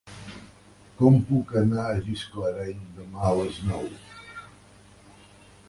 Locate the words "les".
3.41-3.61